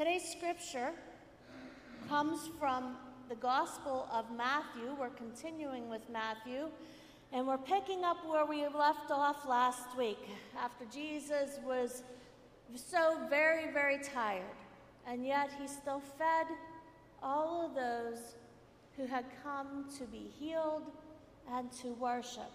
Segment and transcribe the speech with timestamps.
[0.00, 0.92] Today's scripture
[2.08, 2.96] comes from
[3.28, 4.96] the Gospel of Matthew.
[4.98, 6.70] We're continuing with Matthew,
[7.34, 10.26] and we're picking up where we left off last week
[10.58, 12.02] after Jesus was
[12.74, 14.56] so very, very tired,
[15.06, 16.46] and yet he still fed
[17.22, 18.36] all of those
[18.96, 20.84] who had come to be healed
[21.52, 22.50] and to worship.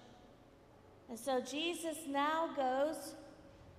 [1.09, 3.13] And so Jesus now goes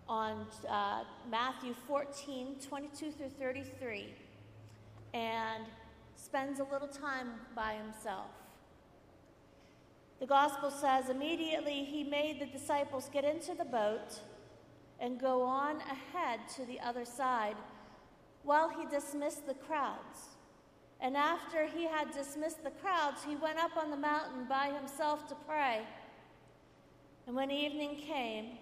[0.09, 4.15] on uh, Matthew 14, 22 through 33,
[5.15, 5.65] and
[6.15, 8.31] spends a little time by himself.
[10.21, 14.21] The gospel says immediately he made the disciples get into the boat
[14.99, 17.57] and go on ahead to the other side
[18.43, 20.37] while he dismissed the crowds.
[21.01, 25.29] And after he had dismissed the crowds, he went up on the mountain by himself
[25.29, 25.83] to pray.
[27.27, 28.59] And when evening came,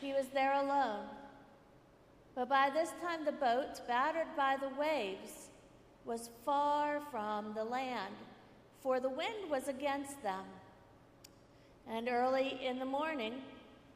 [0.00, 1.06] he was there alone.
[2.34, 5.48] But by this time, the boat, battered by the waves,
[6.04, 8.14] was far from the land,
[8.80, 10.44] for the wind was against them.
[11.88, 13.34] And early in the morning,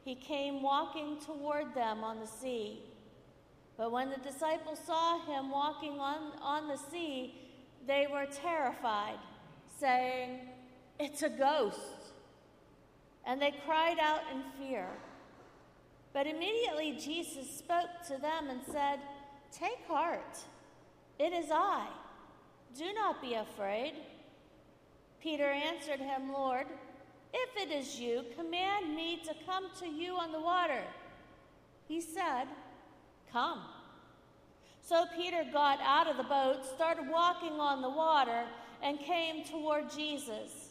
[0.03, 2.79] he came walking toward them on the sea.
[3.77, 7.35] But when the disciples saw him walking on, on the sea,
[7.87, 9.19] they were terrified,
[9.79, 10.39] saying,
[10.99, 11.79] It's a ghost.
[13.25, 14.87] And they cried out in fear.
[16.13, 18.99] But immediately Jesus spoke to them and said,
[19.51, 20.37] Take heart,
[21.19, 21.87] it is I.
[22.77, 23.93] Do not be afraid.
[25.21, 26.65] Peter answered him, Lord,
[27.33, 30.83] if it is you, command me to come to you on the water.
[31.87, 32.45] He said,
[33.31, 33.61] Come.
[34.81, 38.43] So Peter got out of the boat, started walking on the water,
[38.81, 40.69] and came toward Jesus.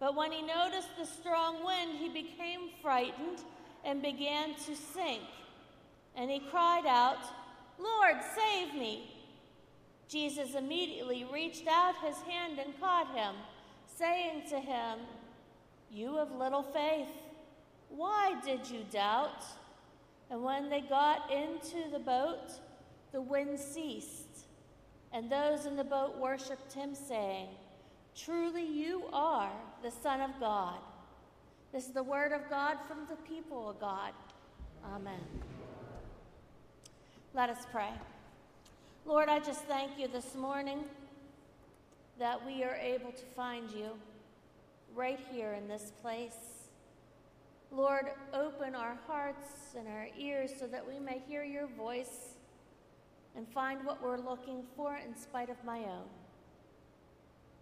[0.00, 3.38] But when he noticed the strong wind, he became frightened
[3.84, 5.22] and began to sink.
[6.14, 7.18] And he cried out,
[7.78, 9.10] Lord, save me.
[10.08, 13.34] Jesus immediately reached out his hand and caught him,
[13.96, 14.98] saying to him,
[15.90, 17.08] You have little faith.
[17.88, 19.44] Why did you doubt?
[20.30, 22.52] And when they got into the boat,
[23.12, 24.46] the wind ceased,
[25.12, 27.48] and those in the boat worshiped him, saying,
[28.16, 30.78] Truly you are the Son of God.
[31.72, 34.12] This is the word of God from the people of God.
[34.84, 35.20] Amen.
[37.32, 37.88] Let us pray.
[39.06, 40.84] Lord, I just thank you this morning
[42.18, 43.86] that we are able to find you
[44.94, 46.68] right here in this place.
[47.70, 52.34] Lord, open our hearts and our ears so that we may hear your voice
[53.34, 56.10] and find what we're looking for in spite of my own.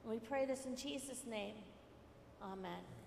[0.03, 1.55] And we pray this in Jesus' name.
[2.43, 3.00] Amen.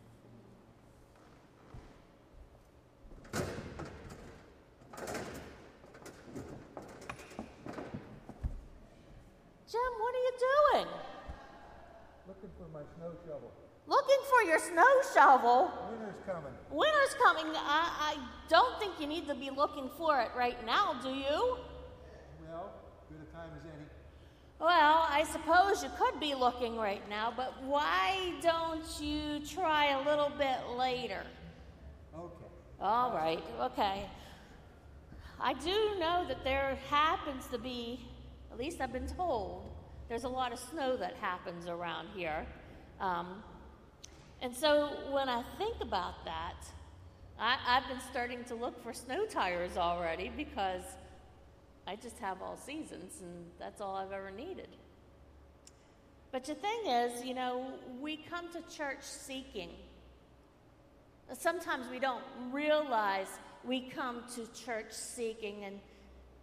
[9.72, 10.88] Jim, what are you doing?
[12.28, 13.52] Looking for my snow shovel.
[13.88, 15.72] Looking for your snow shovel.
[15.90, 16.54] Winter's coming.
[16.72, 17.46] Winter's coming.
[17.56, 18.18] I, I
[18.50, 21.58] don't think you need to be looking for it right now, do you?
[22.48, 22.72] Well,
[23.10, 23.88] good a time as any.
[24.60, 30.08] Well, I suppose you could be looking right now, but why don't you try a
[30.08, 31.24] little bit later?
[32.16, 32.46] Okay.
[32.80, 34.06] All right, okay.
[35.46, 38.00] I do know that there happens to be,
[38.50, 39.70] at least I've been told,
[40.08, 42.46] there's a lot of snow that happens around here.
[43.02, 43.44] Um,
[44.42, 46.66] and so when I think about that,
[47.38, 50.84] I, I've been starting to look for snow tires already because
[51.86, 54.70] I just have all seasons and that's all I've ever needed.
[56.32, 59.72] But the thing is, you know, we come to church seeking.
[61.34, 63.28] Sometimes we don't realize
[63.66, 65.64] we come to church seeking.
[65.64, 65.80] And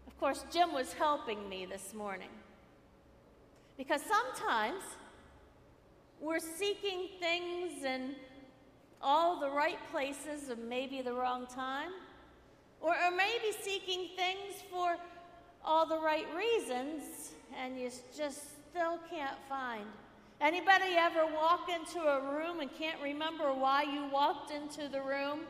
[0.06, 2.30] of course, Jim was helping me this morning.
[3.76, 4.82] Because sometimes
[6.20, 8.14] we're seeking things in
[9.02, 11.90] all the right places or maybe the wrong time,
[12.80, 14.96] or, or maybe seeking things for
[15.64, 18.40] all the right reasons and you just
[18.70, 19.84] still can't find.
[20.40, 25.40] Anybody ever walk into a room and can't remember why you walked into the room?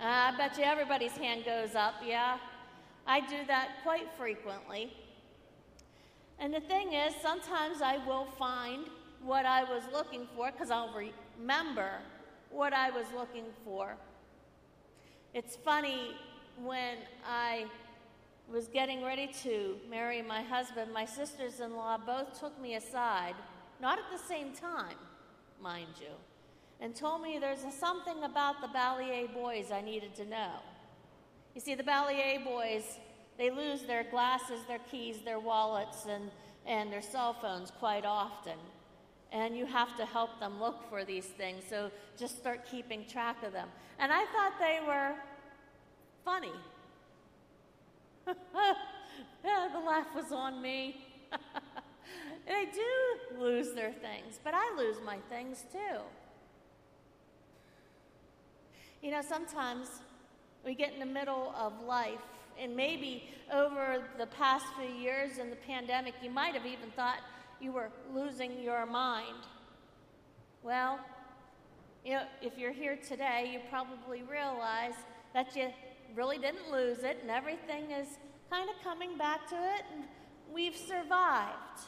[0.00, 2.38] Uh, I bet you everybody's hand goes up, yeah?
[3.04, 4.92] I do that quite frequently.
[6.38, 8.86] And the thing is, sometimes I will find
[9.24, 10.94] what I was looking for because I'll
[11.36, 11.90] remember
[12.50, 13.96] what I was looking for.
[15.34, 16.14] It's funny
[16.62, 16.98] when
[17.28, 17.66] I
[18.48, 23.34] was getting ready to marry my husband, my sisters in law both took me aside,
[23.80, 24.96] not at the same time,
[25.60, 26.14] mind you,
[26.80, 30.52] and told me there's something about the Balliet boys I needed to know.
[31.54, 32.84] You see, the Balliet boys
[33.38, 36.30] they lose their glasses, their keys, their wallets, and,
[36.66, 38.58] and their cell phones quite often.
[39.30, 43.44] And you have to help them look for these things, so just start keeping track
[43.44, 43.68] of them.
[44.00, 45.14] And I thought they were
[46.24, 46.52] funny.
[49.44, 51.06] yeah, the laugh was on me.
[52.46, 56.00] they do lose their things, but I lose my things too.
[59.00, 59.88] You know, sometimes
[60.64, 62.18] we get in the middle of life,
[62.60, 67.18] and maybe over the past few years in the pandemic, you might have even thought
[67.60, 69.46] you were losing your mind.
[70.64, 70.98] Well,
[72.04, 74.94] you know, if you're here today, you probably realize
[75.32, 75.68] that you
[76.16, 78.18] really didn't lose it, and everything is
[78.50, 80.04] kind of coming back to it, and
[80.52, 81.82] we've survived.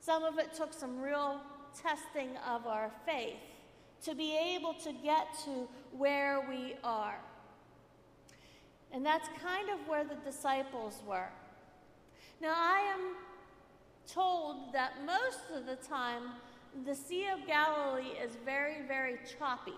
[0.00, 1.42] Some of it took some real
[1.76, 3.36] testing of our faith
[4.04, 7.18] to be able to get to where we are.
[8.92, 11.28] And that's kind of where the disciples were.
[12.40, 13.16] Now, I am
[14.06, 16.22] told that most of the time
[16.84, 19.72] the Sea of Galilee is very, very choppy.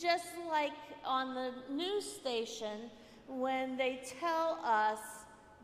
[0.00, 0.72] Just like
[1.04, 2.90] on the news station
[3.28, 4.98] when they tell us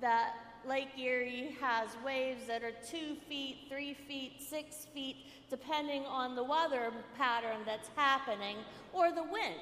[0.01, 0.35] that
[0.69, 5.17] Lake Erie has waves that are two feet, three feet, six feet,
[5.49, 8.57] depending on the weather pattern that's happening
[8.93, 9.55] or the wind.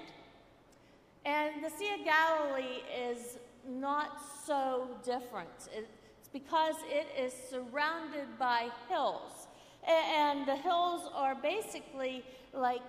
[1.27, 5.69] And the Sea of Galilee is not so different.
[5.73, 9.49] It's because it is surrounded by hills.
[9.87, 12.25] And the hills are basically
[12.55, 12.83] like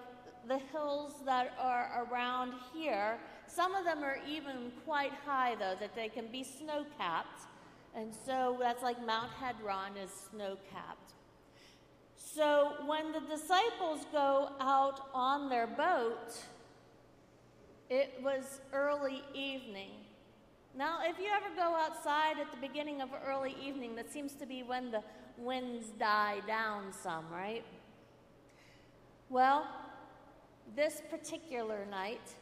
[0.48, 3.18] the hills that are around here.
[3.48, 7.42] Some of them are even quite high, though, that they can be snow capped.
[7.95, 11.13] And so that's like Mount Hebron is snow capped.
[12.18, 16.38] So when the disciples go out on their boat,
[17.89, 19.92] it was early evening.
[20.77, 24.45] Now, if you ever go outside at the beginning of early evening, that seems to
[24.45, 25.01] be when the
[25.38, 27.63] winds die down some, right?
[29.30, 29.65] Well,
[30.75, 32.33] this particular night,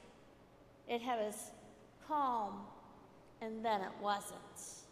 [0.87, 1.51] it was
[2.07, 2.61] calm,
[3.41, 4.82] and then it wasn't.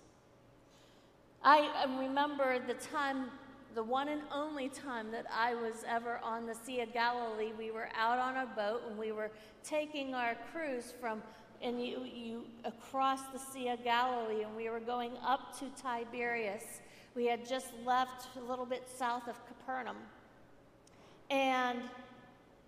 [1.43, 3.31] I remember the time,
[3.73, 7.51] the one and only time that I was ever on the Sea of Galilee.
[7.57, 9.31] We were out on a boat and we were
[9.63, 11.23] taking our cruise from
[11.63, 16.63] and you, you across the Sea of Galilee, and we were going up to Tiberias.
[17.15, 19.97] We had just left a little bit south of Capernaum.
[21.29, 21.79] And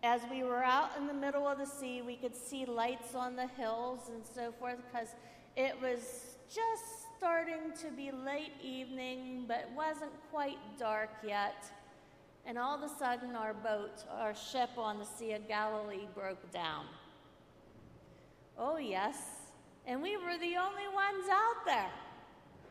[0.03, 3.35] as we were out in the middle of the sea, we could see lights on
[3.35, 5.09] the hills and so forth because
[5.55, 11.63] it was just starting to be late evening, but wasn't quite dark yet.
[12.45, 16.51] And all of a sudden, our boat, our ship on the Sea of Galilee, broke
[16.51, 16.83] down.
[18.57, 19.15] Oh, yes.
[19.87, 21.91] And we were the only ones out there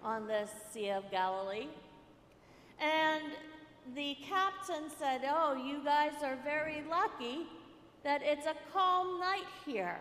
[0.04, 1.68] on the Sea of Galilee.
[2.78, 3.22] And
[3.94, 7.46] the captain said, Oh, you guys are very lucky
[8.04, 9.98] that it's a calm night here.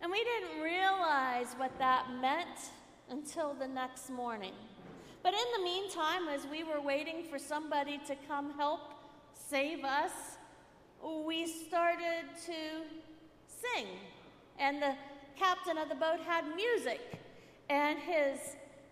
[0.00, 2.72] And we didn't realize what that meant
[3.10, 4.54] until the next morning.
[5.22, 8.80] But in the meantime, as we were waiting for somebody to come help
[9.32, 10.12] save us,
[11.24, 12.84] we started to
[13.46, 13.86] sing.
[14.58, 14.94] And the
[15.36, 17.00] captain of the boat had music,
[17.68, 18.38] and his,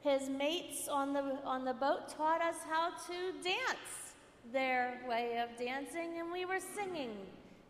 [0.03, 4.15] his mates on the, on the boat taught us how to dance
[4.53, 7.17] their way of dancing, and we were singing,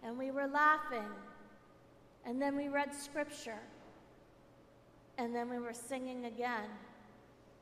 [0.02, 1.08] and we were laughing,
[2.26, 3.60] and then we read scripture.
[5.18, 6.68] And then we were singing again,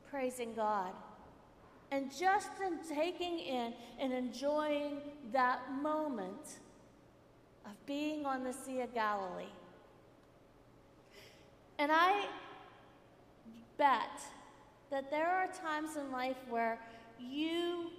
[0.09, 0.91] praising God.
[1.91, 6.59] And just in taking in and enjoying that moment
[7.65, 9.45] of being on the Sea of Galilee.
[11.77, 12.25] And I
[13.77, 14.21] bet
[14.89, 16.79] that there are times in life where
[17.19, 17.89] you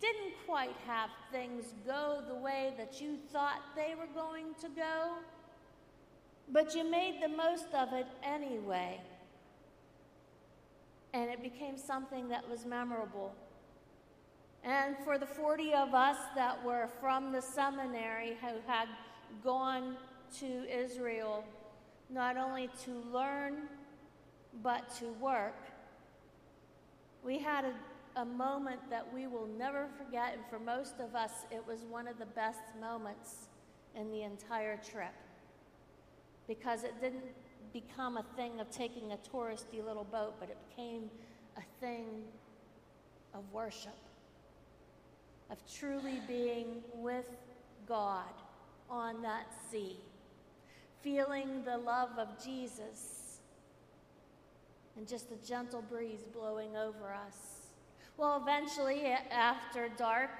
[0.00, 5.12] didn't quite have things go the way that you thought they were going to go.
[6.48, 9.00] But you made the most of it anyway.
[11.12, 13.34] And it became something that was memorable.
[14.62, 18.88] And for the 40 of us that were from the seminary who had
[19.42, 19.96] gone
[20.40, 21.44] to Israel,
[22.10, 23.68] not only to learn,
[24.62, 25.56] but to work,
[27.22, 30.34] we had a, a moment that we will never forget.
[30.34, 33.48] And for most of us, it was one of the best moments
[33.96, 35.14] in the entire trip
[36.46, 37.24] because it didn't
[37.72, 41.10] become a thing of taking a touristy little boat, but it became
[41.56, 42.22] a thing
[43.34, 43.96] of worship,
[45.50, 47.30] of truly being with
[47.86, 48.32] God
[48.88, 49.96] on that sea,
[51.02, 53.24] feeling the love of Jesus
[54.96, 57.70] and just a gentle breeze blowing over us.
[58.16, 60.30] Well, eventually, after dark,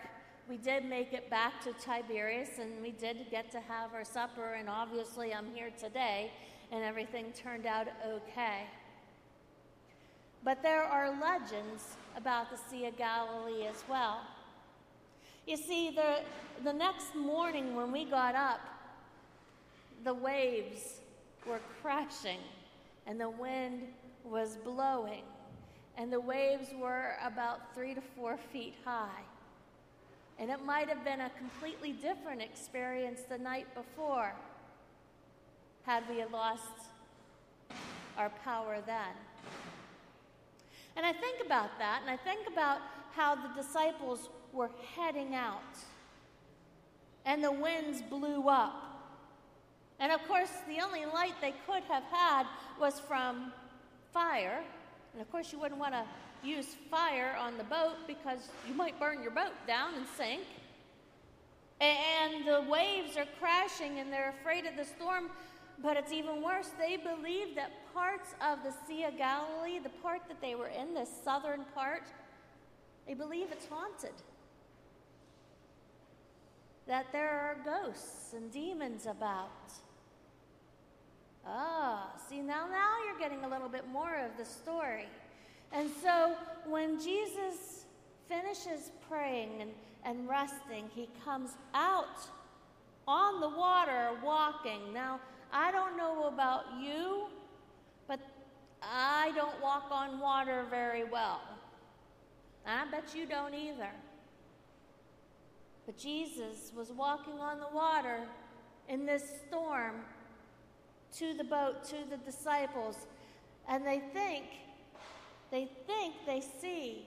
[0.48, 4.54] we did make it back to Tiberias and we did get to have our supper,
[4.54, 6.30] and obviously, I'm here today,
[6.70, 8.66] and everything turned out okay.
[10.44, 14.20] But there are legends about the Sea of Galilee as well.
[15.46, 16.20] You see, the,
[16.62, 18.60] the next morning when we got up,
[20.04, 21.00] the waves
[21.46, 22.38] were crashing
[23.06, 23.82] and the wind
[24.24, 25.22] was blowing,
[25.98, 29.22] and the waves were about three to four feet high.
[30.38, 34.32] And it might have been a completely different experience the night before
[35.84, 36.88] had we lost
[38.16, 39.14] our power then.
[40.96, 42.78] And I think about that, and I think about
[43.12, 45.60] how the disciples were heading out,
[47.24, 48.94] and the winds blew up.
[49.98, 52.46] And of course, the only light they could have had
[52.80, 53.52] was from
[54.12, 54.62] fire.
[55.12, 56.04] And of course, you wouldn't want to
[56.44, 60.42] use fire on the boat because you might burn your boat down and sink.
[61.80, 65.30] And the waves are crashing and they're afraid of the storm.
[65.82, 66.70] But it's even worse.
[66.78, 70.94] They believe that parts of the Sea of Galilee, the part that they were in,
[70.94, 72.04] the southern part,
[73.06, 74.14] they believe it's haunted.
[76.86, 79.50] That there are ghosts and demons about.
[81.46, 85.08] Ah, see, now, now you're getting a little bit more of the story.
[85.74, 87.86] And so when Jesus
[88.28, 89.70] finishes praying and,
[90.04, 92.20] and resting, he comes out
[93.08, 94.92] on the water walking.
[94.94, 95.20] Now,
[95.52, 97.26] I don't know about you,
[98.06, 98.20] but
[98.82, 101.40] I don't walk on water very well.
[102.66, 103.90] I bet you don't either.
[105.86, 108.20] But Jesus was walking on the water
[108.88, 109.96] in this storm
[111.18, 113.06] to the boat, to the disciples,
[113.68, 114.44] and they think,
[115.54, 117.04] they think they see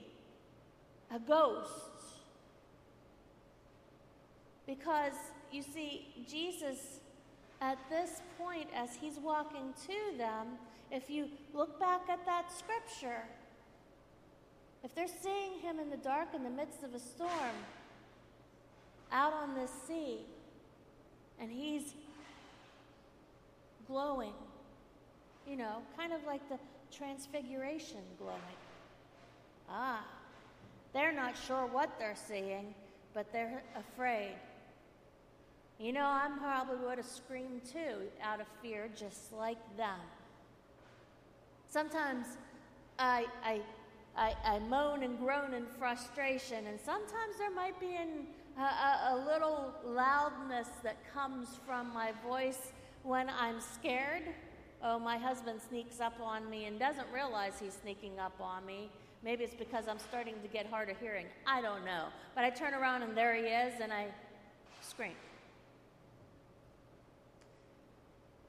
[1.14, 1.70] a ghost.
[4.66, 5.12] Because,
[5.52, 7.00] you see, Jesus,
[7.60, 10.46] at this point, as he's walking to them,
[10.90, 13.22] if you look back at that scripture,
[14.82, 17.54] if they're seeing him in the dark in the midst of a storm,
[19.12, 20.20] out on this sea,
[21.38, 21.92] and he's
[23.86, 24.32] glowing,
[25.46, 26.58] you know, kind of like the
[26.90, 28.38] transfiguration glowing.
[29.70, 30.04] Ah,
[30.92, 32.74] they're not sure what they're seeing,
[33.14, 34.34] but they're afraid.
[35.78, 40.00] You know, I probably would have screamed too out of fear, just like them.
[41.68, 42.26] Sometimes
[42.98, 43.60] I, I,
[44.16, 48.26] I, I moan and groan in frustration, and sometimes there might be an,
[48.58, 52.72] a, a, a little loudness that comes from my voice
[53.04, 54.24] when I'm scared,
[54.82, 58.90] oh, my husband sneaks up on me and doesn't realize he's sneaking up on me.
[59.24, 61.26] Maybe it's because I'm starting to get hard of hearing.
[61.46, 62.06] I don't know.
[62.34, 64.06] But I turn around and there he is and I
[64.80, 65.14] scream.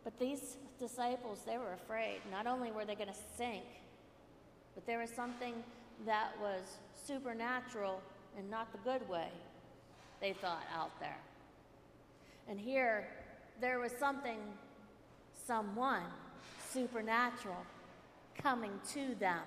[0.03, 2.19] But these disciples, they were afraid.
[2.31, 3.65] Not only were they going to sink,
[4.75, 5.55] but there was something
[6.05, 6.61] that was
[7.05, 8.01] supernatural
[8.37, 9.27] and not the good way,
[10.21, 11.17] they thought, out there.
[12.47, 13.07] And here,
[13.59, 14.37] there was something,
[15.49, 16.03] someone
[16.71, 17.65] supernatural
[18.39, 19.41] coming to them.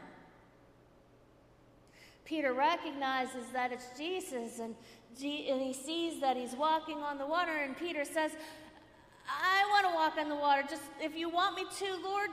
[2.25, 4.75] Peter recognizes that it's Jesus and,
[5.17, 8.33] G- and he sees that he's walking on the water, and Peter says,
[9.29, 10.65] I want to walk on the water.
[10.69, 12.31] Just if you want me to, Lord,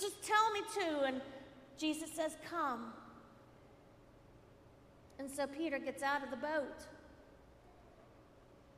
[0.00, 1.00] just tell me to.
[1.02, 1.20] And
[1.78, 2.92] Jesus says, Come.
[5.20, 6.86] And so Peter gets out of the boat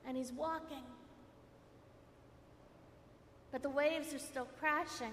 [0.07, 0.85] and he's walking
[3.55, 5.13] but the waves are still crashing.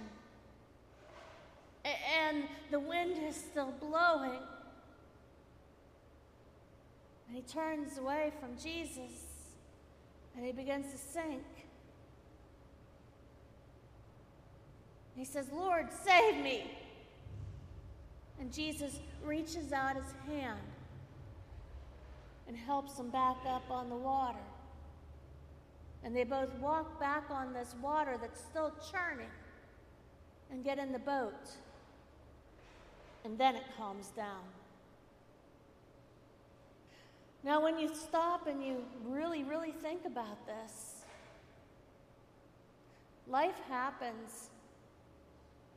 [1.86, 4.40] And the wind is still blowing.
[7.28, 9.28] And he turns away from Jesus
[10.36, 11.44] and he begins to sink.
[15.16, 16.64] He says, Lord, save me.
[18.40, 20.58] And Jesus reaches out his hand
[22.48, 24.40] and helps him back up on the water.
[26.04, 29.30] And they both walk back on this water that's still churning
[30.52, 31.50] and get in the boat.
[33.24, 34.42] And then it calms down.
[37.44, 41.06] Now, when you stop and you really, really think about this,
[43.28, 44.50] life happens,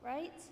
[0.03, 0.43] right?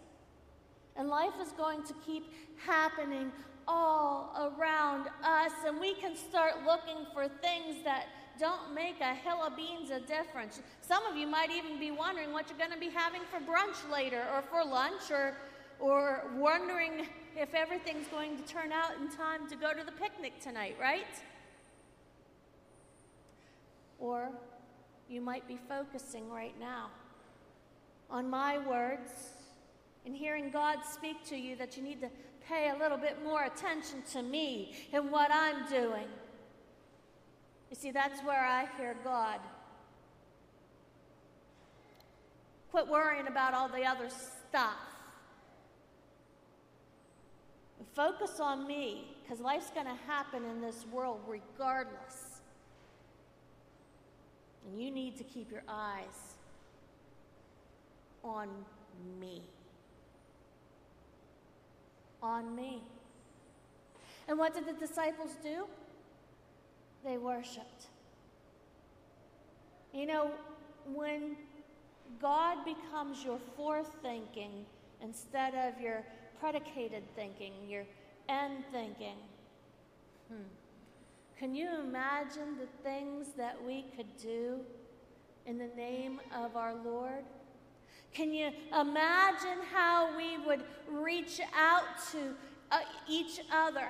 [0.97, 2.25] And life is going to keep
[2.65, 3.31] happening
[3.69, 8.07] all around us, and we can start looking for things that
[8.39, 10.61] don't make a hill of beans a difference.
[10.81, 13.91] Some of you might even be wondering what you're going to be having for brunch
[13.91, 15.37] later, or for lunch, or,
[15.79, 20.41] or wondering if everything's going to turn out in time to go to the picnic
[20.41, 21.07] tonight, right?
[23.99, 24.31] Or
[25.09, 26.91] you might be focusing right now
[28.11, 29.11] on my words
[30.05, 32.09] and hearing God speak to you that you need to
[32.49, 36.07] pay a little bit more attention to me and what I'm doing.
[37.73, 39.41] You see, that's where I hear God.
[42.71, 44.77] Quit worrying about all the other stuff.
[47.95, 52.43] Focus on me, because life's going to happen in this world regardless.
[54.67, 56.37] And you need to keep your eyes
[58.23, 58.49] on
[59.19, 59.41] me.
[62.23, 62.83] On me.
[64.29, 65.65] And what did the disciples do?
[67.05, 67.87] They worshiped.
[69.93, 70.31] You know,
[70.87, 71.37] when
[72.21, 74.65] God becomes your forethinking
[75.03, 76.05] instead of your
[76.41, 77.85] predicated thinking, your
[78.29, 79.17] end thinking,
[80.29, 80.43] hmm.
[81.43, 84.61] Can you imagine the things that we could do
[85.45, 87.25] in the name of our Lord?
[88.15, 91.83] Can you imagine how we would reach out
[92.13, 92.37] to
[92.71, 92.79] uh,
[93.09, 93.89] each other?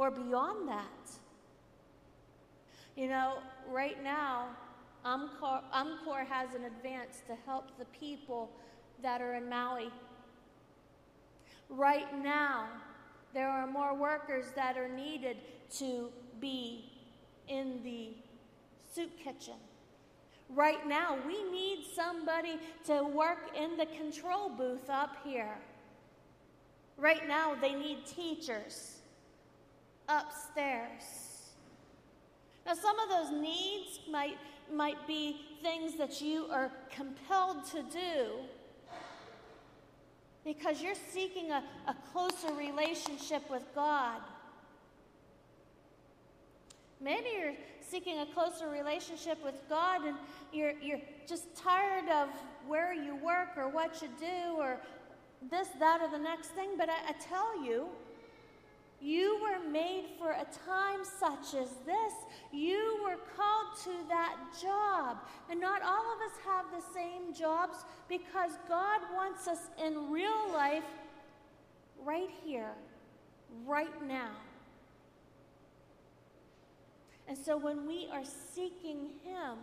[0.00, 1.10] Or beyond that?
[2.96, 3.34] You know,
[3.68, 4.46] right now,
[5.04, 8.50] UMCOR, has an advance to help the people
[9.02, 9.90] that are in Maui.
[11.68, 12.68] Right now,
[13.34, 15.36] there are more workers that are needed
[15.76, 16.08] to
[16.40, 16.90] be
[17.48, 18.14] in the
[18.94, 19.60] soup kitchen.
[20.48, 25.58] Right now, we need somebody to work in the control booth up here.
[26.96, 28.99] Right now, they need teachers
[30.10, 31.02] upstairs.
[32.66, 34.36] Now, some of those needs might,
[34.72, 38.26] might be things that you are compelled to do
[40.44, 44.20] because you're seeking a, a closer relationship with God.
[47.00, 50.16] Maybe you're seeking a closer relationship with God and
[50.52, 52.28] you're, you're just tired of
[52.66, 54.78] where you work or what you do or
[55.50, 56.70] this, that, or the next thing.
[56.76, 57.86] But I, I tell you,
[59.00, 62.12] you were made for a time such as this.
[62.52, 65.18] You were called to that job.
[65.50, 70.52] And not all of us have the same jobs because God wants us in real
[70.52, 70.84] life
[72.04, 72.72] right here,
[73.66, 74.30] right now.
[77.26, 79.58] And so when we are seeking Him,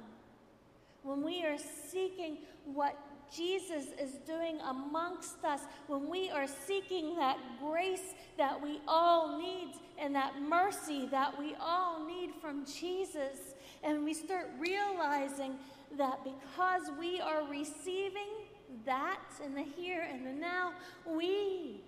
[1.18, 1.58] when we are
[1.92, 2.98] seeking what
[3.36, 9.74] Jesus is doing amongst us, when we are seeking that grace that we all need
[9.98, 15.56] and that mercy that we all need from Jesus, and we start realizing
[15.98, 18.46] that because we are receiving
[18.86, 20.74] that in the here and the now,
[21.06, 21.82] we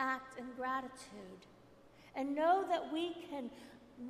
[0.00, 0.90] act in gratitude
[2.16, 3.48] and know that we can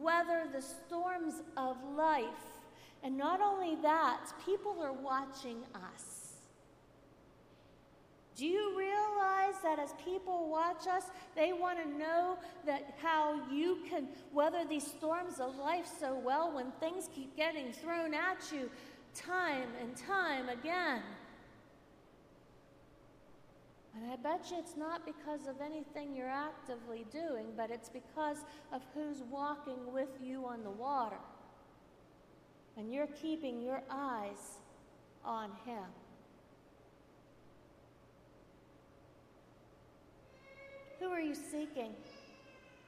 [0.00, 2.55] weather the storms of life
[3.02, 6.26] and not only that, people are watching us.
[8.36, 11.04] Do you realize that as people watch us,
[11.34, 16.52] they want to know that how you can weather these storms of life so well
[16.52, 18.68] when things keep getting thrown at you
[19.14, 21.00] time and time again?
[23.94, 28.44] And I bet you it's not because of anything you're actively doing, but it's because
[28.70, 31.16] of who's walking with you on the water
[32.76, 34.58] and you're keeping your eyes
[35.24, 35.84] on Him.
[41.00, 41.94] Who are you seeking?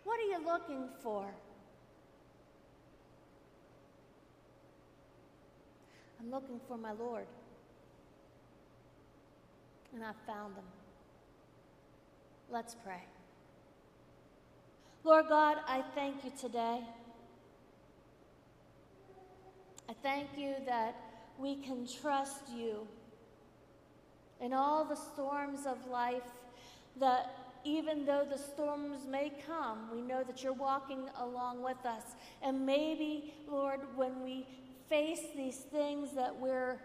[0.04, 1.26] What are you looking for?
[6.20, 7.26] I'm looking for my Lord.
[9.94, 10.64] And I found him.
[12.50, 13.02] Let's pray.
[15.04, 16.80] Lord God, I thank you today.
[19.88, 20.96] I thank you that
[21.38, 22.86] we can trust you
[24.40, 26.22] in all the storms of life,
[27.00, 32.02] that even though the storms may come, we know that you're walking along with us.
[32.42, 34.46] And maybe, Lord, when we
[34.88, 36.78] face these things that we're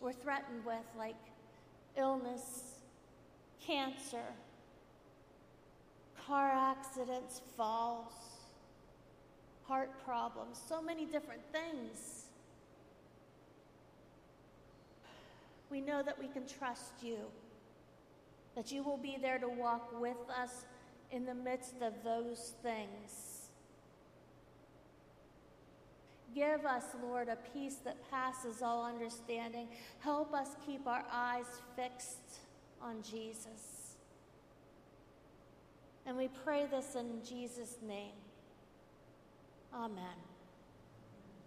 [0.00, 1.16] we're threatened with, like
[1.96, 2.74] illness,
[3.66, 4.34] cancer,
[6.26, 8.12] car accidents, falls,
[9.66, 12.26] heart problems, so many different things.
[15.70, 17.18] We know that we can trust you,
[18.54, 20.64] that you will be there to walk with us
[21.10, 23.48] in the midst of those things.
[26.34, 29.68] Give us, Lord, a peace that passes all understanding.
[30.00, 31.46] Help us keep our eyes
[31.76, 32.40] fixed
[32.82, 33.94] on Jesus.
[36.06, 38.23] And we pray this in Jesus' name.
[39.74, 40.33] Amen.